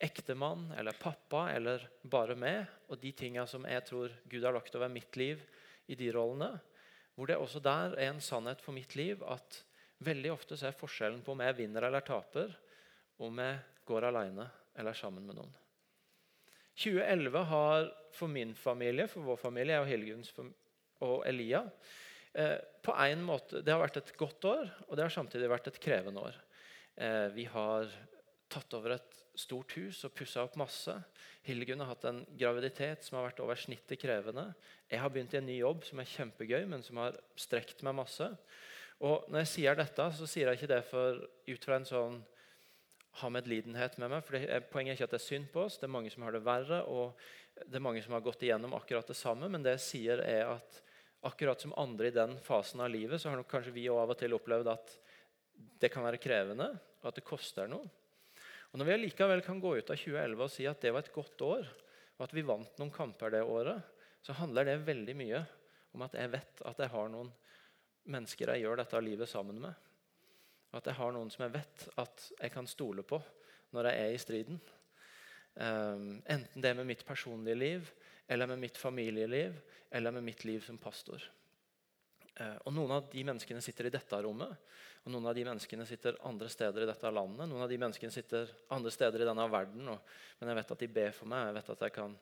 [0.02, 4.74] ektemann eller pappa eller bare meg, og de tinga som jeg tror Gud har lagt
[4.80, 5.44] over mitt liv
[5.86, 6.56] i de rollene.
[7.14, 9.62] Hvor det også der er en sannhet for mitt liv at
[10.02, 12.56] veldig ofte så er forskjellen på om jeg vinner eller taper,
[13.22, 15.54] om jeg går alene eller sammen med noen.
[16.80, 20.34] 2011 har for min familie, for vår familie, jeg og Hildegunns
[21.06, 21.68] og Elia
[22.34, 25.80] på en måte, Det har vært et godt år, og det har samtidig vært et
[25.82, 26.36] krevende år.
[27.00, 27.90] Eh, vi har
[28.50, 30.94] tatt over et stort hus og pussa opp masse.
[31.48, 34.50] Hildegunn har hatt en graviditet som har vært over snittet krevende.
[34.90, 37.96] Jeg har begynt i en ny jobb som er kjempegøy, men som har strekt meg
[38.02, 38.28] masse.
[39.00, 42.20] Og når jeg sier dette, så sier jeg ikke det for, ut fra en sånn
[43.20, 44.26] ha medlidenhet med meg.
[44.26, 45.80] for er, Poenget er ikke at det er synd på oss.
[45.80, 47.16] Det er mange som har det verre, og
[47.66, 49.50] det er mange som har gått igjennom akkurat det samme.
[49.52, 50.82] Men det jeg sier er at
[51.26, 54.18] akkurat som andre i den fasen av livet, så har nok kanskje vi av og
[54.20, 54.94] til opplevd at
[55.82, 56.70] det kan være krevende,
[57.02, 57.88] og at det koster noe.
[58.70, 61.14] Og Når vi allikevel kan gå ut av 2011 og si at det var et
[61.14, 61.70] godt år,
[62.20, 63.82] og at vi vant noen kamper det året,
[64.22, 65.44] så handler det veldig mye
[65.96, 67.32] om at jeg vet at jeg har noen
[68.10, 69.74] mennesker jeg gjør dette livet sammen med.
[70.76, 73.18] At jeg har noen som jeg vet at jeg kan stole på
[73.74, 74.60] når jeg er i striden.
[75.56, 77.90] Um, enten det er med mitt personlige liv,
[78.30, 79.58] eller med mitt familieliv,
[79.90, 81.24] eller med mitt liv som pastor.
[82.40, 84.70] Uh, og Noen av de menneskene sitter i dette rommet,
[85.06, 87.48] og noen av de menneskene sitter andre steder i dette landet.
[87.48, 90.82] Noen av de menneskene sitter andre steder i denne verden, og, men jeg vet at
[90.84, 91.46] de ber for meg.
[91.48, 92.18] Jeg vet at jeg kan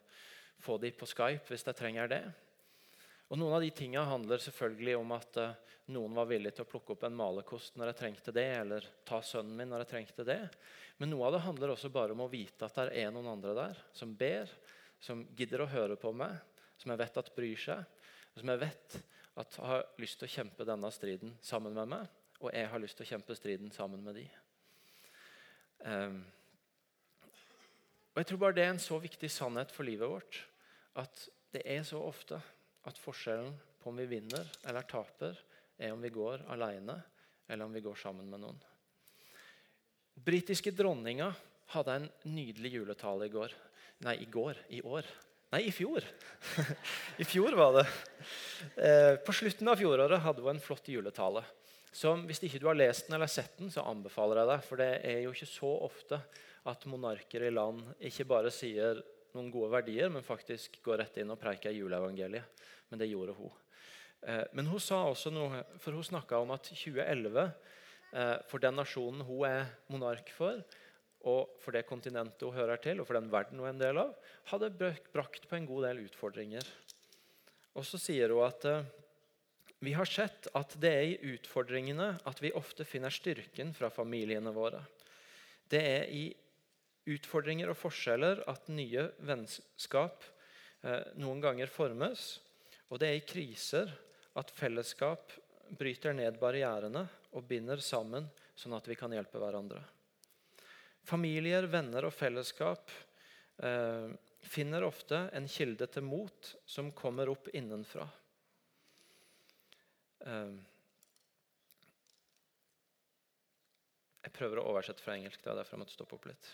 [0.64, 2.24] få dem på Skype hvis jeg trenger det.
[3.28, 6.70] Og Noen av de tingene handler selvfølgelig om at uh, noen var villig til å
[6.70, 10.26] plukke opp en malerkost når jeg trengte det, eller ta sønnen min når jeg trengte
[10.28, 10.42] det.
[11.00, 13.54] Men noe av det handler også bare om å vite at det er noen andre
[13.58, 14.52] der som ber,
[15.04, 16.36] som gidder å høre på meg,
[16.78, 17.84] som jeg vet at bryr seg,
[18.34, 18.98] og som jeg vet
[19.38, 22.10] at har lyst til å kjempe denne striden sammen med meg,
[22.42, 24.26] og jeg har lyst til å kjempe striden sammen med de.
[25.86, 26.20] Um,
[28.14, 30.40] og Jeg tror bare det er en så viktig sannhet for livet vårt
[30.98, 32.40] at det er så ofte
[32.90, 35.38] at forskjellen på om vi vinner eller taper,
[35.78, 36.98] er om vi går alene
[37.48, 38.58] eller om vi går sammen med noen.
[40.18, 41.30] Britiske dronninga
[41.76, 43.54] hadde en nydelig juletale i går.
[44.06, 44.60] Nei, i går.
[44.70, 45.08] I år.
[45.54, 46.06] Nei, i fjor.
[47.22, 47.86] I fjor var det.
[48.76, 51.44] Eh, på slutten av fjoråret hadde hun en flott juletale.
[51.96, 54.66] Som, hvis ikke du har lest den eller sett den, så anbefaler jeg deg.
[54.68, 56.22] For det er jo ikke så ofte
[56.68, 59.00] at monarker i land ikke bare sier
[59.34, 63.52] noen gode verdier, men faktisk går rett inn og preiker juleevangeliet men det gjorde hun.
[64.22, 67.50] Eh, men hun sa også noe, for hun snakka om at 2011,
[68.14, 70.62] eh, for den nasjonen hun er monark for,
[71.28, 74.00] og for det kontinentet hun hører til, og for den verden hun er en del
[74.02, 74.14] av,
[74.52, 74.72] hadde
[75.14, 76.70] brakt på en god del utfordringer.
[77.78, 78.88] Og så sier hun at eh,
[79.84, 84.56] vi har sett at det er i utfordringene at vi ofte finner styrken fra familiene
[84.56, 84.82] våre.
[85.70, 86.24] Det er i
[87.14, 90.26] utfordringer og forskjeller at nye vennskap
[91.20, 92.40] noen ganger formes.
[92.90, 93.92] Og det er i kriser
[94.38, 95.34] at fellesskap
[95.78, 97.04] bryter ned barrierene
[97.36, 99.82] og binder sammen sånn at vi kan hjelpe hverandre.
[101.08, 102.92] Familier, venner og fellesskap
[103.64, 104.10] eh,
[104.44, 108.08] finner ofte en kilde til mot som kommer opp innenfra.
[110.28, 110.58] Eh,
[114.28, 115.40] jeg prøver å oversette fra engelsk.
[115.40, 116.50] Det er derfor jeg måtte stoppe opp litt.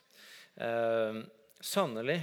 [0.61, 1.23] Eh,
[1.63, 2.19] Sannelig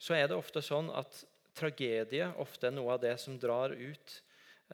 [0.00, 1.20] så er det ofte sånn at
[1.58, 4.14] tragedie ofte er noe av det som drar ut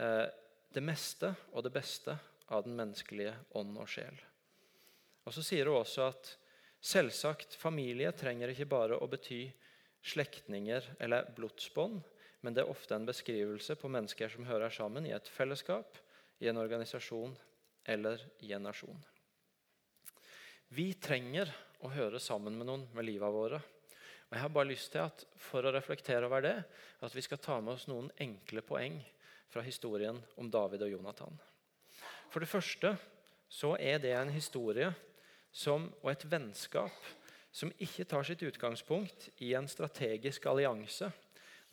[0.01, 0.27] eh,
[0.75, 2.17] det meste og det beste
[2.53, 4.17] av den menneskelige ånd og sjel.
[5.25, 6.35] Og Så sier hun også at
[6.85, 9.47] selvsagt, familie trenger ikke bare å bety
[10.05, 12.03] slektninger eller blodsbånd,
[12.44, 15.97] men det er ofte en beskrivelse på mennesker som hører sammen i et fellesskap,
[16.44, 17.33] i en organisasjon
[17.88, 18.99] eller i en nasjon.
[20.75, 21.49] Vi trenger
[21.85, 23.61] å høre sammen med noen med livet våre.
[24.29, 26.57] Og jeg har bare lyst til at For å reflektere over det,
[27.05, 28.97] at vi skal ta med oss noen enkle poeng
[29.53, 31.37] fra historien om David og Jonathan.
[32.33, 32.94] For det første
[33.49, 34.90] så er det en historie
[35.55, 37.12] som, og et vennskap
[37.55, 41.12] som ikke tar sitt utgangspunkt i en strategisk allianse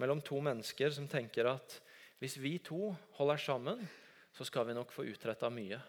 [0.01, 1.79] mellom to mennesker som tenker at
[2.21, 3.81] hvis vi to holder sammen,
[4.31, 5.79] så skal vi nok få utretta mye.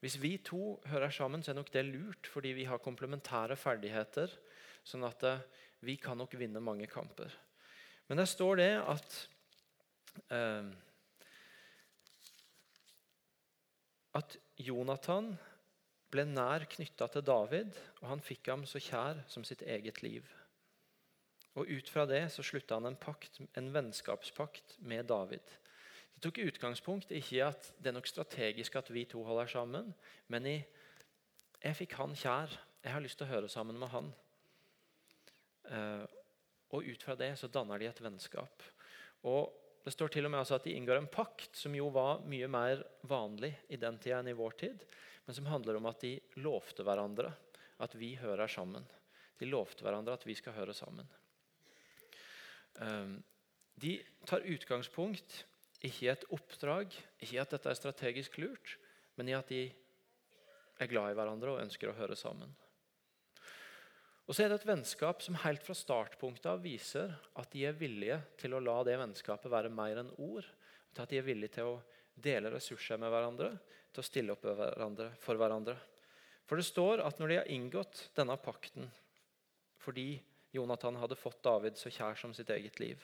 [0.00, 4.32] Hvis vi to hører sammen, så er nok det lurt fordi vi har komplementære ferdigheter.
[4.84, 5.44] Sånn at eh,
[5.84, 7.32] vi kan nok vinne mange kamper.
[8.08, 9.20] Men der står det at
[10.32, 10.72] eh,
[14.14, 15.32] At Jonathan
[16.14, 20.28] ble nær knytta til David, og han fikk ham så kjær som sitt eget liv.
[21.58, 25.42] Og Ut fra det så slutta han en, pakt, en vennskapspakt med David.
[26.14, 29.90] Det tok utgangspunkt ikke i at det er nok strategisk at vi to holder sammen,
[30.30, 30.56] men i
[31.64, 32.52] jeg fikk han kjær.
[32.84, 34.10] Jeg har lyst til å høre sammen med han.
[35.64, 36.04] Uh,
[36.76, 38.64] og Ut fra det så danner de et vennskap.
[39.24, 42.22] Og Det står til og med altså at de inngår en pakt, som jo var
[42.28, 44.84] mye mer vanlig i den tida enn i vår tid,
[45.26, 47.34] men som handler om at de lovte hverandre
[47.84, 48.86] at vi hører sammen.
[49.40, 51.08] De lovte hverandre at vi skal høre sammen.
[52.80, 53.20] Uh,
[53.80, 55.42] de tar utgangspunkt
[55.84, 58.78] ikke i et oppdrag, ikke i at dette er strategisk lurt,
[59.18, 59.66] men i at de
[60.80, 62.54] er glad i hverandre og ønsker å høre sammen.
[64.24, 67.76] Og så er det et vennskap som helt fra startpunktet av viser at de er
[67.76, 70.46] villige til å la det vennskapet være mer enn ord.
[70.94, 71.80] Til at de er villige til å
[72.14, 73.50] dele ressurser med hverandre,
[73.92, 74.46] til å stille opp
[75.20, 75.76] for hverandre.
[76.48, 78.88] For det står at når de har inngått denne pakten
[79.84, 80.16] fordi
[80.54, 83.02] Jonathan hadde fått David så kjær som sitt eget liv,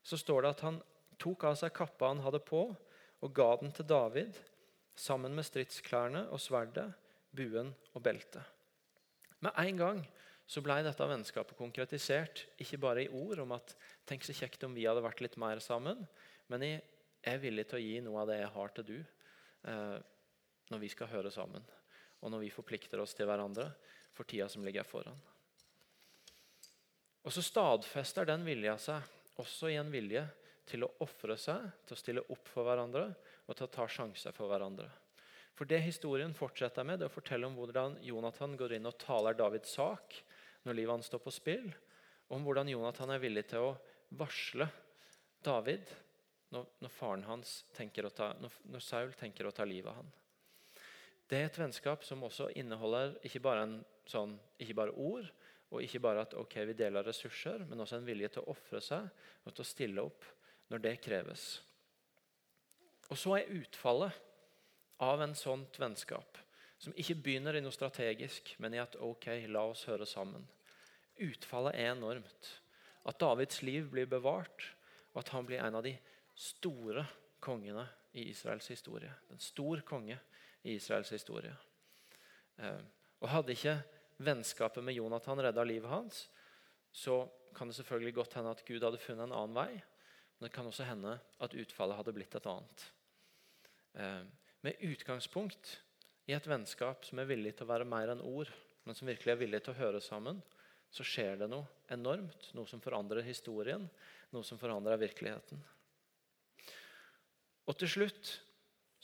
[0.00, 0.78] så står det at han
[1.20, 2.62] tok av seg kappa han hadde på,
[3.20, 4.38] og ga den til David
[4.96, 6.86] sammen med stridsklærne og sverdet,
[7.34, 8.40] buen og beltet.
[9.44, 10.00] Med en gang
[10.46, 13.74] så ble dette vennskapet konkretisert, ikke bare i ord om at
[14.08, 16.04] tenk så kjekt om vi hadde vært litt mer sammen,
[16.52, 16.82] men jeg
[17.24, 18.98] er villig til å gi noe av det jeg har til du,
[19.70, 19.98] eh,
[20.70, 21.64] når vi skal høre sammen,
[22.20, 23.70] og når vi forplikter oss til hverandre
[24.12, 25.16] for tida som ligger foran.
[27.24, 30.26] Og så stadfester den vilja seg også i en vilje
[30.68, 33.08] til å ofre seg, til å stille opp for hverandre
[33.46, 34.90] og til å ta sjanser for hverandre.
[35.54, 39.36] For Det historien fortsetter med, det å fortelle om hvordan Jonathan går inn og taler
[39.38, 40.16] Davids sak
[40.64, 41.68] når livet hans står på spill,
[42.32, 43.74] om hvordan Jonathan er villig til å
[44.16, 44.66] varsle
[45.44, 45.90] David
[46.54, 50.12] når, når, ta, når, når Saul tenker å ta livet av han.
[51.28, 53.66] Det er et vennskap som også inneholder ikke bare,
[54.08, 55.28] sånn, ikke bare ord,
[55.74, 58.80] og ikke bare at ok, vi deler ressurser, men også en vilje til å ofre
[58.84, 59.08] seg
[59.42, 60.26] og til å stille opp
[60.70, 61.46] når det kreves.
[63.10, 64.20] Og så er utfallet
[65.02, 66.38] av en sånt vennskap,
[66.78, 70.44] som ikke begynner i noe strategisk, men i at ok, la oss høre sammen.
[71.22, 72.50] Utfallet er enormt.
[73.04, 74.70] At Davids liv blir bevart,
[75.12, 75.94] og at han blir en av de
[76.34, 77.04] store
[77.44, 77.84] kongene
[78.16, 79.12] i Israels historie.
[79.30, 80.16] En stor konge
[80.62, 81.54] i Israels historie.
[82.56, 82.82] Eh,
[83.20, 83.76] og Hadde ikke
[84.24, 86.26] vennskapet med Jonathan redda livet hans,
[86.94, 87.24] så
[87.54, 89.70] kan det selvfølgelig godt hende at Gud hadde funnet en annen vei.
[90.38, 92.86] Men det kan også hende at utfallet hadde blitt et annet.
[93.94, 94.24] Eh,
[94.66, 95.78] med utgangspunkt
[96.26, 98.50] i et vennskap som er villig til å være mer enn ord,
[98.84, 100.40] men som virkelig er villig til å høre sammen,
[100.94, 102.50] så skjer det noe enormt.
[102.54, 103.88] Noe som forandrer historien,
[104.30, 105.62] noe som forandrer virkeligheten.
[107.64, 108.36] Og til slutt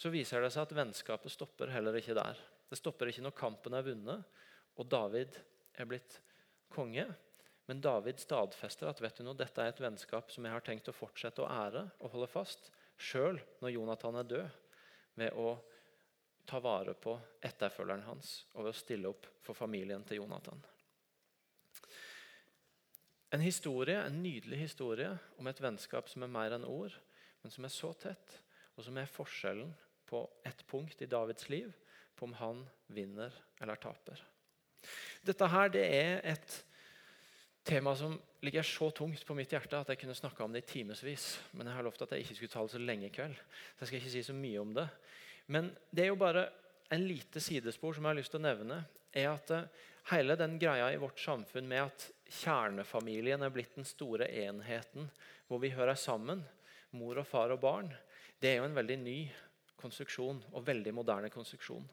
[0.01, 2.39] så viser det seg at vennskapet stopper heller ikke der.
[2.71, 4.39] Det stopper ikke når kampen er vunnet
[4.79, 5.35] og David
[5.77, 6.21] er blitt
[6.73, 7.07] konge.
[7.69, 10.91] Men David stadfester at vet du noe, dette er et vennskap som jeg har tenkt
[10.91, 14.57] å fortsette å ære og holde fast, sjøl når Jonathan er død,
[15.21, 15.53] ved å
[16.49, 20.63] ta vare på etterfølgeren hans og ved å stille opp for familien til Jonathan.
[23.31, 26.95] En historie, en nydelig historie om et vennskap som er mer enn ord,
[27.43, 28.41] men som er så tett,
[28.75, 29.71] og som er forskjellen
[30.11, 31.71] på ett punkt i Davids liv,
[32.17, 34.19] på om han vinner eller taper.
[35.23, 36.57] Dette her det er et
[37.65, 40.71] tema som ligger så tungt på mitt hjerte at jeg kunne snakka om det i
[40.73, 41.35] timevis.
[41.53, 43.37] Men jeg har lovt at jeg ikke skulle ta det så lenge i kveld.
[43.37, 44.89] så jeg skal ikke si så mye om det.
[45.47, 46.49] Men det er jo bare
[46.91, 48.85] en lite sidespor som jeg har lyst til å nevne.
[49.15, 52.07] er at eh, Hele den greia i vårt samfunn med at
[52.41, 55.11] kjernefamilien er blitt den store enheten
[55.47, 56.41] hvor vi hører sammen,
[56.97, 57.91] mor og far og barn,
[58.41, 59.19] det er jo en veldig ny
[59.79, 61.85] konstruksjon og veldig moderne konstruksjon.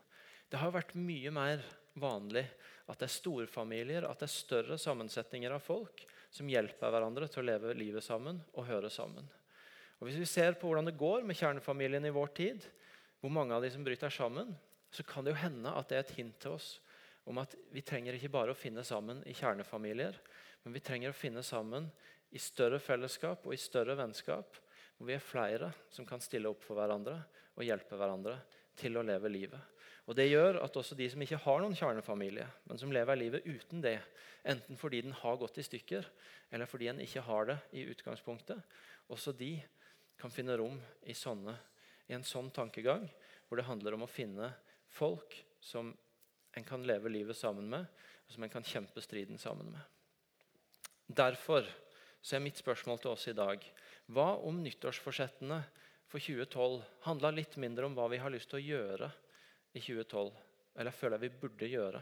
[0.50, 1.62] Det har vært mye mer
[2.00, 2.46] vanlig
[2.88, 7.44] at det er storfamilier, at det er større sammensetninger av folk som hjelper hverandre til
[7.44, 9.28] å leve livet sammen og høre sammen.
[10.00, 12.66] Og Hvis vi ser på hvordan det går med kjernefamilien i vår tid,
[13.20, 14.56] hvor mange av de som bryter sammen,
[14.98, 16.72] så kan det jo hende at det er et hint til oss
[17.30, 20.16] om at vi trenger ikke bare å finne sammen i kjernefamilier,
[20.64, 21.90] men vi trenger å finne sammen
[22.34, 24.58] i større fellesskap og i større vennskap,
[24.98, 27.20] hvor vi er flere som kan stille opp for hverandre
[27.54, 28.40] og hjelpe hverandre
[28.80, 29.60] til å leve livet.
[30.08, 33.46] Og Det gjør at også de som ikke har noen kjernefamilie, men som lever livet
[33.46, 34.00] uten det,
[34.48, 36.08] enten fordi den har gått i stykker,
[36.50, 38.62] eller fordi en ikke har det i utgangspunktet,
[39.12, 39.58] også de
[40.18, 41.54] kan finne rom i, sånne,
[42.08, 43.04] i en sånn tankegang,
[43.48, 44.54] hvor det handler om å finne
[44.98, 45.94] folk som
[46.58, 47.86] en kan leve livet sammen med,
[48.26, 49.82] og som en kan kjempe striden sammen med.
[51.08, 51.68] Derfor
[52.22, 53.64] så er mitt spørsmål til oss i dag
[54.12, 55.62] hva om nyttårsforsettene
[56.08, 59.10] for 2012 handla litt mindre om hva vi har lyst til å gjøre
[59.76, 60.32] i 2012,
[60.80, 62.02] eller føler vi burde gjøre,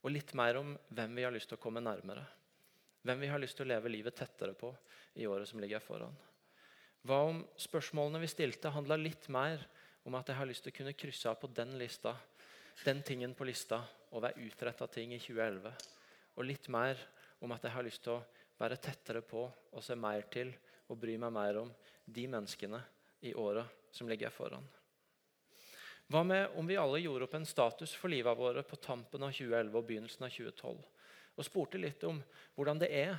[0.00, 2.24] og litt mer om hvem vi har lyst til å komme nærmere.
[3.02, 4.70] Hvem vi har lyst til å leve livet tettere på
[5.20, 6.16] i året som ligger foran.
[7.08, 9.64] Hva om spørsmålene vi stilte, handla litt mer
[10.04, 12.14] om at jeg har lyst til å kunne krysse av på den lista,
[12.84, 15.72] den tingen på lista, og være utretta ting i 2011.
[16.36, 16.98] Og litt mer
[17.44, 18.22] om at jeg har lyst til å
[18.60, 20.52] være tettere på og se mer til
[20.90, 21.70] og bry meg mer om
[22.04, 22.80] de menneskene
[23.28, 24.64] i året som ligger foran.
[26.10, 29.30] Hva med om vi alle gjorde opp en status for livet våre på tampen av
[29.30, 30.80] 2011 og begynnelsen av 2012?
[31.38, 32.18] Og spurte litt om
[32.56, 33.14] hvordan det er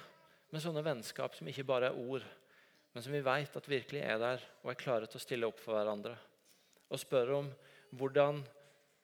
[0.51, 2.25] med sånne vennskap som ikke bare er ord,
[2.91, 5.61] men som vi vet at virkelig er der og er klare til å stille opp
[5.63, 6.17] for hverandre.
[6.91, 7.51] Og spør om
[7.97, 8.41] hvordan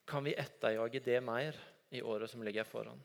[0.07, 1.55] kan vi etterjage det mer
[1.95, 2.99] i året som ligger foran.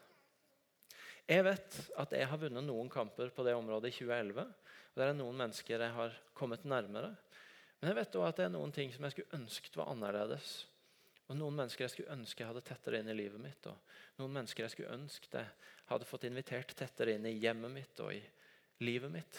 [1.26, 4.42] Jeg vet at jeg har vunnet noen kamper på det området i 2011.
[4.42, 7.14] og Det er noen mennesker jeg har kommet nærmere.
[7.80, 10.50] Men jeg vet også at det er noen ting som jeg skulle ønsket var annerledes.
[11.30, 13.66] Og Noen mennesker jeg skulle ønske jeg hadde tettere inn i livet mitt.
[13.70, 15.48] Og noen mennesker jeg skulle ønske jeg
[15.88, 18.20] hadde fått invitert tettere inn i hjemmet mitt og i
[18.84, 19.38] livet mitt.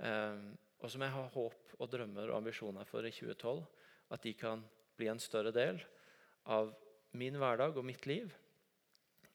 [0.00, 3.60] Um, og som jeg har håp og drømmer og ambisjoner for i 2012.
[4.10, 4.62] At de kan
[4.98, 5.80] bli en større del
[6.50, 6.72] av
[7.16, 8.30] min hverdag og mitt liv.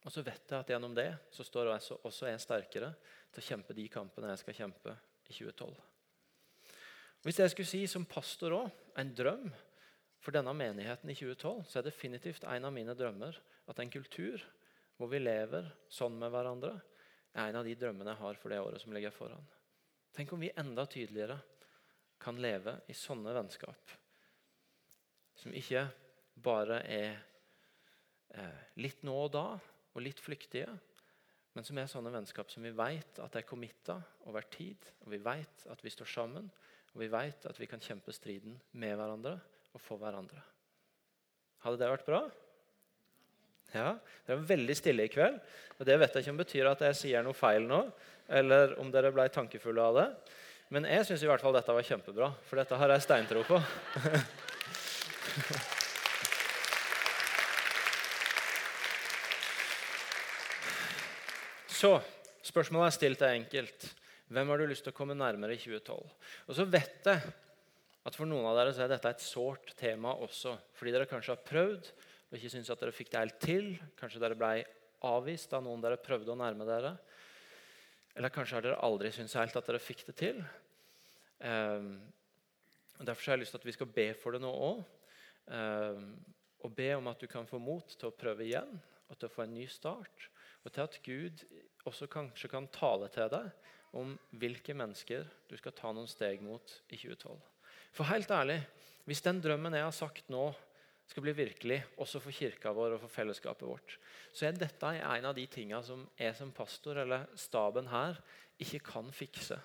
[0.05, 2.91] Og så vet jeg at gjennom det så står jeg også jeg sterkere
[3.33, 4.93] til å kjempe de kampene jeg skal kjempe
[5.25, 5.73] i 2012.
[7.25, 8.67] Hvis jeg skulle si som pastor òg,
[9.01, 9.47] en drøm
[10.21, 14.43] for denne menigheten i 2012 så er definitivt en av mine drømmer at en kultur
[14.95, 16.77] hvor vi lever sånn med hverandre,
[17.35, 19.43] er en av de drømmene jeg har for det året som ligger foran.
[20.15, 21.41] Tenk om vi enda tydeligere
[22.21, 23.91] kan leve i sånne vennskap.
[25.39, 25.85] Som ikke
[26.43, 27.15] bare er
[28.35, 29.47] eh, litt nå og da
[29.95, 30.67] og litt flyktige,
[31.55, 33.95] men som er sånne vennskap som vi vet at er committa
[34.27, 34.75] over tid.
[35.05, 36.49] og Vi vet at vi står sammen,
[36.91, 39.37] og vi vet at vi kan kjempe striden med hverandre
[39.71, 40.41] og for hverandre.
[41.63, 42.25] Hadde det vært bra?
[43.75, 43.95] Ja,
[44.27, 45.39] Det er veldig stille i kveld.
[45.79, 47.81] og Det vet jeg ikke om betyr at jeg sier noe feil nå,
[48.27, 50.09] eller om dere ble tankefulle av det.
[50.69, 53.61] Men jeg syns i hvert fall dette var kjempebra, for dette har jeg steintro på.
[61.75, 61.91] Så
[62.45, 63.79] spørsmålet er stilt er enkelt.
[64.31, 65.97] Hvem har du lyst til å komme nærmere i 2012?
[66.47, 67.19] Og så vet jeg
[68.05, 70.55] at for noen av dere så er dette et sårt tema også.
[70.77, 71.83] Fordi dere kanskje har prøvd
[72.29, 73.65] og ikke syns at dere fikk det helt til.
[73.99, 74.63] Kanskje dere ble
[75.05, 76.95] avvist av noen dere prøvde å nærme dere.
[78.15, 80.37] Eller kanskje har dere aldri syntes helt at dere fikk det til.
[81.43, 81.99] Um,
[82.95, 84.85] og Derfor har jeg lyst til at vi skal be for det nå òg.
[85.53, 86.15] Ehm,
[86.65, 88.71] og be om at du kan få mot til å prøve igjen
[89.05, 90.29] og til å få en ny start.
[90.65, 91.43] Og til at Gud
[91.85, 93.51] også kanskje kan tale til deg
[93.95, 97.37] om hvilke mennesker du skal ta noen steg mot i 2012.
[97.95, 98.59] For helt ærlig,
[99.05, 100.49] hvis den drømmen jeg har sagt nå,
[101.05, 103.91] skal bli virkelig, også for kirka vår og for fellesskapet vårt,
[104.33, 108.17] så er dette en av de tingene som jeg som pastor eller staben her
[108.57, 109.59] ikke kan fikse.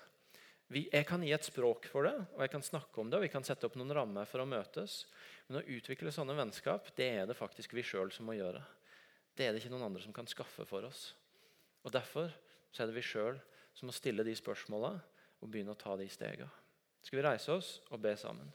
[0.71, 3.31] Jeg kan gi et språk for det, og jeg kan snakke om det, og vi
[3.33, 5.01] kan sette opp noen rammer for å møtes.
[5.49, 8.61] Men å utvikle sånne vennskap det er det faktisk vi sjøl som må gjøre.
[9.35, 11.09] Det er det ikke noen andre som kan skaffe for oss.
[11.83, 12.31] Og Derfor
[12.71, 13.39] så er det vi sjøl
[13.75, 14.93] som må stille de spørsmåla
[15.41, 16.47] og begynne å ta de stega.
[17.03, 18.51] Skal vi reise oss og be sammen?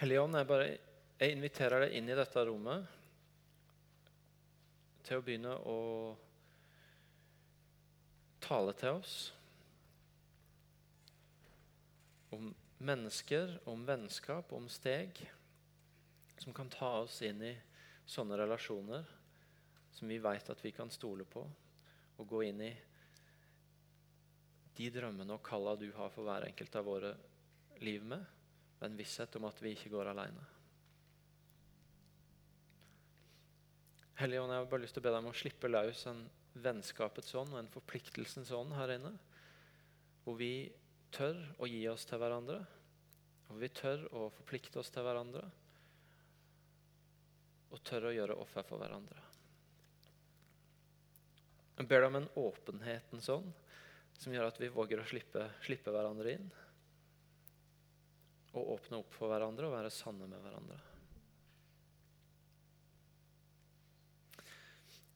[0.00, 0.68] Hellige Ånd, jeg, bare,
[1.20, 2.86] jeg inviterer deg inn i dette rommet
[5.06, 5.78] til å begynne å
[8.42, 9.16] tale til oss
[12.32, 12.48] om
[12.82, 15.20] mennesker, om vennskap, om steg
[16.42, 17.52] som kan ta oss inn i
[18.08, 19.06] sånne relasjoner
[19.92, 21.44] som vi vet at vi kan stole på,
[22.16, 22.72] og gå inn i
[24.76, 27.12] de drømmene og kalla du har for hver enkelt av våre
[27.84, 28.24] liv med,
[28.82, 30.42] med en visshet om at vi ikke går alene.
[34.18, 36.24] Hellige Ånd, jeg har bare lyst til å be deg om å slippe løs en
[36.64, 39.12] vennskapets ånd og en forpliktelsens ånd her inne.
[40.24, 40.66] Hvor vi
[41.14, 42.58] tør å gi oss til hverandre,
[43.46, 45.44] hvor vi tør å forplikte oss til hverandre.
[47.70, 49.22] Og tør å gjøre offer for hverandre.
[51.78, 53.54] Jeg ber deg om en åpenhetens ånd
[54.18, 56.50] som gjør at vi våger å slippe, slippe hverandre inn.
[58.52, 60.78] Og åpne opp for hverandre og være sanne med hverandre.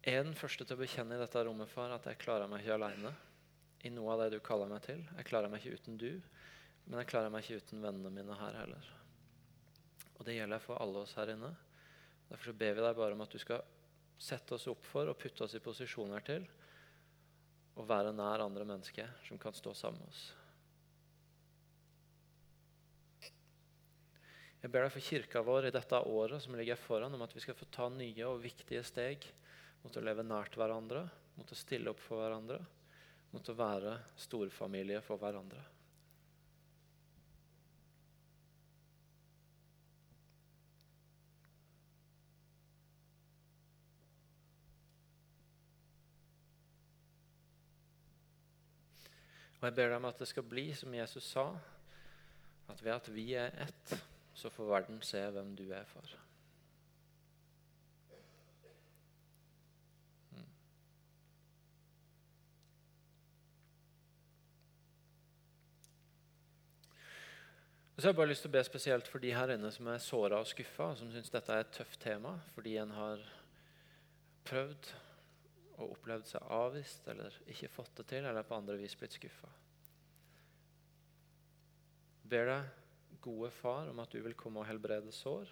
[0.07, 2.63] Jeg er den første til å bekjenne i dette rommet, far, at jeg klarer meg
[2.63, 3.11] ikke alene
[3.83, 5.01] i noe av det du kaller meg til.
[5.19, 6.13] Jeg klarer meg ikke uten du,
[6.87, 8.93] men jeg klarer meg ikke uten vennene mine her heller.
[10.15, 11.51] Og det gjelder for alle oss her inne.
[12.31, 13.67] Derfor så ber vi deg bare om at du skal
[14.17, 16.47] sette oss opp for og putte oss i posisjoner til
[17.77, 20.25] å være nær andre mennesker som kan stå sammen med oss.
[24.67, 27.39] Jeg ber deg for kirka vår i dette året som ligger foran, om at vi
[27.39, 29.23] skal få ta nye og viktige steg
[29.85, 31.05] mot å leve nært hverandre,
[31.39, 32.59] mot å stille opp for hverandre,
[33.31, 35.63] mot å være storfamilie for hverandre.
[49.61, 51.47] Og jeg ber deg om at det skal bli som Jesus sa,
[52.67, 53.97] at ved at vi er ett,
[54.37, 56.11] så får verden se hvem du er for.
[60.37, 60.51] Mm.
[67.97, 70.05] Så jeg har bare lyst til å be spesielt for de her inne som er
[70.05, 73.25] såra og skuffa, og som syns dette er et tøft tema fordi en har
[74.47, 74.95] prøvd
[75.79, 79.49] og opplevd seg avvist eller ikke fått det til, eller på andre vis blitt skuffa.
[82.27, 82.75] Ber deg,
[83.27, 85.51] gode Far, om at du vil komme og helbrede sår.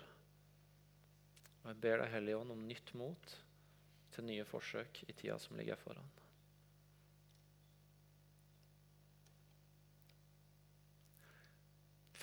[1.64, 3.38] Og jeg ber deg, Hellige Ånd, om nytt mot
[4.14, 6.12] til nye forsøk i tida som ligger foran.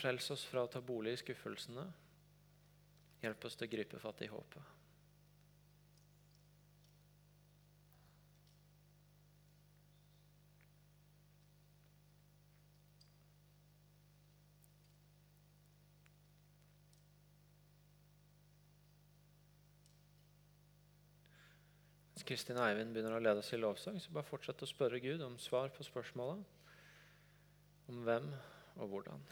[0.02, 1.84] Frels oss fra å ta bolig i skuffelsene.
[3.22, 4.81] Hjelp oss til å gripe fatt i håpet.
[22.32, 25.34] Kristin Eivind begynner å lede oss i lovsang, så bare fortsett å spørre Gud om
[25.36, 26.38] svar på spørsmåla
[27.92, 28.30] om hvem
[28.78, 29.26] og hvordan.